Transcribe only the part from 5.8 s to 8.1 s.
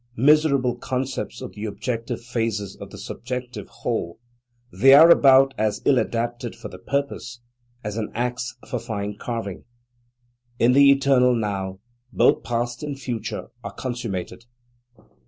ill adapted for the purpose, as an